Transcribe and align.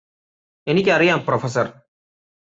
എനിക്കറിയാം 0.67 1.19
പ്രൊഫസര് 1.27 1.71